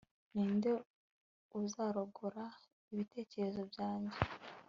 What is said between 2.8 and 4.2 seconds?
ibitekerezo byanjye